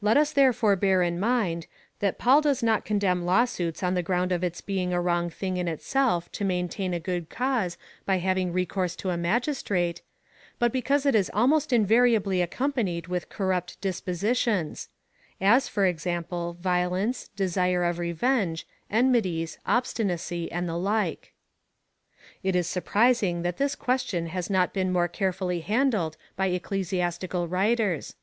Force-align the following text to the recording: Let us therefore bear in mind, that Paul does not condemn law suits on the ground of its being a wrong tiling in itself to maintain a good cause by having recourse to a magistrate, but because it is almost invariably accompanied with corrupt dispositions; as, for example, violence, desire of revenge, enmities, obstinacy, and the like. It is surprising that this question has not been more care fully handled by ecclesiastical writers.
Let 0.00 0.16
us 0.16 0.30
therefore 0.30 0.76
bear 0.76 1.02
in 1.02 1.18
mind, 1.18 1.66
that 1.98 2.16
Paul 2.16 2.40
does 2.40 2.62
not 2.62 2.84
condemn 2.84 3.24
law 3.24 3.44
suits 3.44 3.82
on 3.82 3.94
the 3.94 4.04
ground 4.04 4.30
of 4.30 4.44
its 4.44 4.60
being 4.60 4.92
a 4.92 5.00
wrong 5.00 5.30
tiling 5.32 5.56
in 5.56 5.66
itself 5.66 6.30
to 6.30 6.44
maintain 6.44 6.94
a 6.94 7.00
good 7.00 7.28
cause 7.28 7.76
by 8.06 8.18
having 8.18 8.52
recourse 8.52 8.94
to 8.94 9.10
a 9.10 9.16
magistrate, 9.16 10.00
but 10.60 10.70
because 10.70 11.04
it 11.04 11.16
is 11.16 11.28
almost 11.34 11.72
invariably 11.72 12.40
accompanied 12.40 13.08
with 13.08 13.28
corrupt 13.28 13.80
dispositions; 13.80 14.90
as, 15.40 15.66
for 15.66 15.86
example, 15.86 16.56
violence, 16.60 17.30
desire 17.34 17.82
of 17.82 17.98
revenge, 17.98 18.68
enmities, 18.92 19.58
obstinacy, 19.66 20.52
and 20.52 20.68
the 20.68 20.78
like. 20.78 21.32
It 22.44 22.54
is 22.54 22.68
surprising 22.68 23.42
that 23.42 23.56
this 23.56 23.74
question 23.74 24.28
has 24.28 24.48
not 24.48 24.72
been 24.72 24.92
more 24.92 25.08
care 25.08 25.32
fully 25.32 25.62
handled 25.62 26.16
by 26.36 26.46
ecclesiastical 26.46 27.48
writers. 27.48 28.14